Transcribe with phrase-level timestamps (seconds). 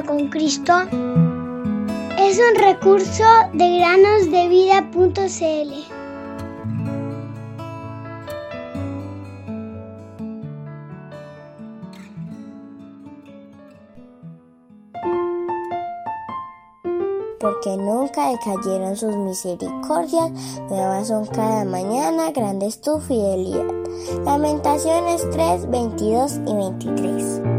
[0.00, 0.72] con Cristo
[2.18, 5.92] es un recurso de granosdevida.cl.
[17.38, 20.30] porque nunca decayeron sus misericordias,
[20.70, 23.66] nuevas son cada mañana, grande es tu fidelidad.
[24.24, 27.51] Lamentaciones 3, 22 y 23.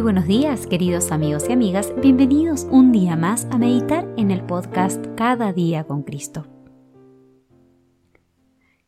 [0.00, 1.92] Muy buenos días, queridos amigos y amigas.
[2.00, 6.46] Bienvenidos un día más a meditar en el podcast Cada día con Cristo.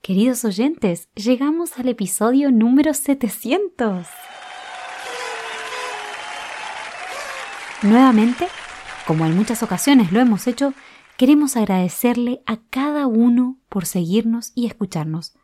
[0.01, 4.06] Queridos oyentes, llegamos al episodio número 700.
[7.83, 8.48] Nuevamente,
[9.06, 10.73] como en muchas ocasiones lo hemos hecho,
[11.19, 15.34] queremos agradecerle a cada uno por seguirnos y escucharnos,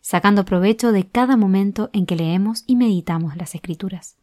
[0.00, 4.16] sacando provecho de cada momento en que leemos y meditamos las Escrituras.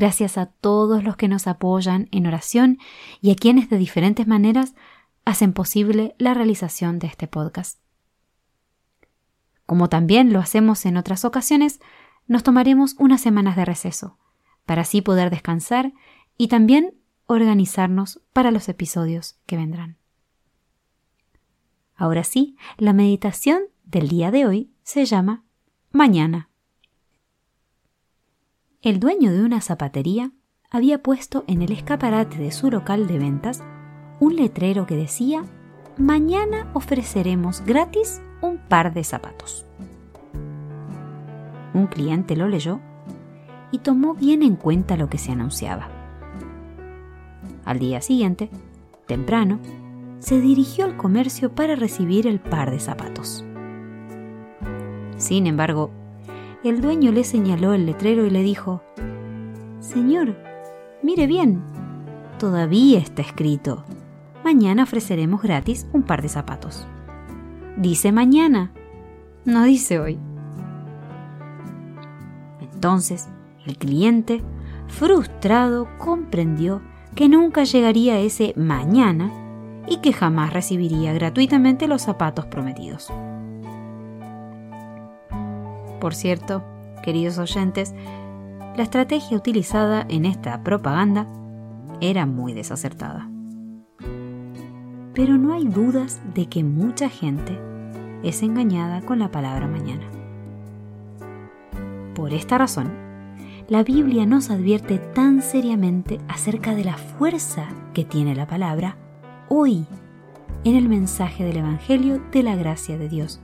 [0.00, 2.78] Gracias a todos los que nos apoyan en oración
[3.20, 4.74] y a quienes de diferentes maneras
[5.26, 7.78] hacen posible la realización de este podcast.
[9.66, 11.80] Como también lo hacemos en otras ocasiones,
[12.26, 14.16] nos tomaremos unas semanas de receso,
[14.64, 15.92] para así poder descansar
[16.38, 16.94] y también
[17.26, 19.98] organizarnos para los episodios que vendrán.
[21.94, 25.44] Ahora sí, la meditación del día de hoy se llama
[25.92, 26.49] Mañana.
[28.82, 30.32] El dueño de una zapatería
[30.70, 33.62] había puesto en el escaparate de su local de ventas
[34.20, 35.44] un letrero que decía
[35.98, 39.66] Mañana ofreceremos gratis un par de zapatos.
[41.74, 42.80] Un cliente lo leyó
[43.70, 45.88] y tomó bien en cuenta lo que se anunciaba.
[47.66, 48.48] Al día siguiente,
[49.06, 49.58] temprano,
[50.20, 53.44] se dirigió al comercio para recibir el par de zapatos.
[55.18, 55.90] Sin embargo,
[56.68, 58.82] el dueño le señaló el letrero y le dijo,
[59.80, 60.36] Señor,
[61.02, 61.62] mire bien,
[62.38, 63.84] todavía está escrito,
[64.44, 66.86] mañana ofreceremos gratis un par de zapatos.
[67.76, 68.72] Dice mañana,
[69.44, 70.18] no dice hoy.
[72.60, 73.28] Entonces,
[73.66, 74.42] el cliente,
[74.88, 76.82] frustrado, comprendió
[77.14, 79.32] que nunca llegaría ese mañana
[79.86, 83.10] y que jamás recibiría gratuitamente los zapatos prometidos.
[86.00, 86.64] Por cierto,
[87.02, 87.94] queridos oyentes,
[88.76, 91.26] la estrategia utilizada en esta propaganda
[92.00, 93.28] era muy desacertada.
[95.12, 97.58] Pero no hay dudas de que mucha gente
[98.22, 100.06] es engañada con la palabra mañana.
[102.14, 102.92] Por esta razón,
[103.68, 108.96] la Biblia nos advierte tan seriamente acerca de la fuerza que tiene la palabra
[109.48, 109.84] hoy
[110.64, 113.40] en el mensaje del Evangelio de la gracia de Dios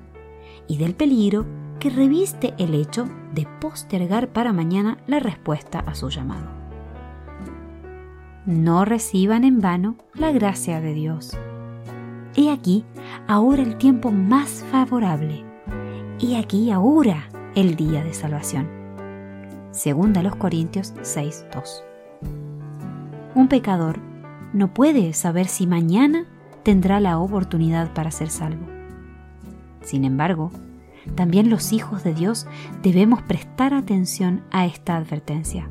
[0.69, 1.47] y del peligro
[1.79, 6.47] que reviste el hecho de postergar para mañana la respuesta a su llamado.
[8.47, 11.37] No reciban en vano la gracia de Dios.
[12.37, 12.85] He aquí
[13.27, 15.45] ahora el tiempo más favorable.
[16.21, 18.69] He aquí ahora el día de salvación.
[19.73, 21.83] Segunda los Corintios 6:2.
[23.35, 23.99] Un pecador
[24.53, 26.25] no puede saber si mañana
[26.63, 28.67] tendrá la oportunidad para ser salvo.
[29.83, 30.51] Sin embargo,
[31.15, 32.47] también los hijos de Dios
[32.83, 35.69] debemos prestar atención a esta advertencia,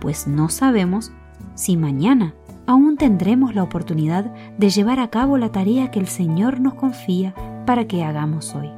[0.00, 1.12] pues no sabemos
[1.54, 2.34] si mañana
[2.66, 7.34] aún tendremos la oportunidad de llevar a cabo la tarea que el Señor nos confía
[7.66, 8.70] para que hagamos hoy.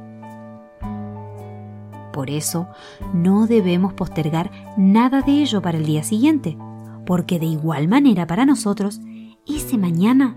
[2.13, 2.67] Por eso,
[3.13, 6.57] no debemos postergar nada de ello para el día siguiente,
[7.05, 8.99] porque de igual manera para nosotros,
[9.47, 10.35] ese mañana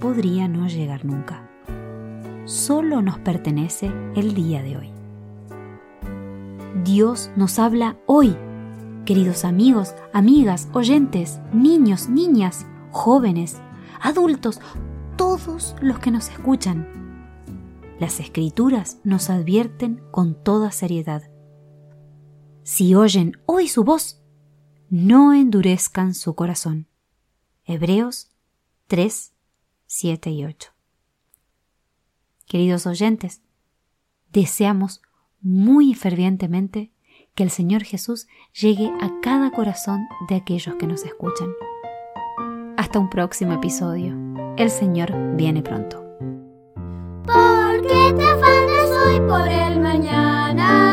[0.00, 1.49] podría no llegar nunca
[2.50, 4.90] solo nos pertenece el día de hoy.
[6.82, 8.36] Dios nos habla hoy,
[9.04, 13.60] queridos amigos, amigas, oyentes, niños, niñas, jóvenes,
[14.00, 14.60] adultos,
[15.16, 16.88] todos los que nos escuchan.
[18.00, 21.30] Las escrituras nos advierten con toda seriedad.
[22.64, 24.22] Si oyen hoy su voz,
[24.88, 26.88] no endurezcan su corazón.
[27.64, 28.32] Hebreos
[28.88, 29.34] 3,
[29.86, 30.79] 7 y 8.
[32.50, 33.42] Queridos oyentes,
[34.32, 35.02] deseamos
[35.40, 36.90] muy fervientemente
[37.36, 38.26] que el Señor Jesús
[38.60, 41.48] llegue a cada corazón de aquellos que nos escuchan.
[42.76, 44.16] Hasta un próximo episodio.
[44.56, 46.04] El Señor viene pronto.
[47.24, 50.89] te afanas hoy por el mañana?